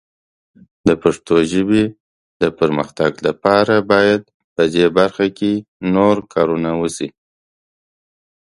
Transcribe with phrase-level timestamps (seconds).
[0.87, 1.83] د پښتو ژبې
[2.41, 4.21] د پرمختګ لپاره باید
[4.55, 5.53] په دې برخه کې
[5.93, 7.09] نور کارونه وشي.